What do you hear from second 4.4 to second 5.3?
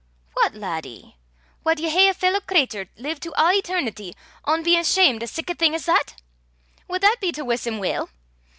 ohn bein ashamed o'